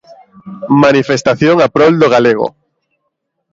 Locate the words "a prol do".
1.59-2.07